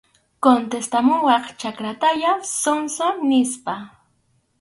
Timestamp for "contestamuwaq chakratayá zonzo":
0.45-3.07